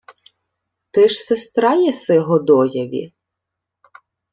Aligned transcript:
—Ти 0.91 1.07
ж 1.07 1.15
сестра 1.23 1.73
єси 1.73 2.19
Годоєві? 2.19 3.13